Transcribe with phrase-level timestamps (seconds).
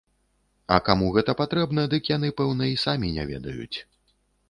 [0.75, 3.77] А каму гэта патрэбна, дык яны пэўна й самі не ведаюць.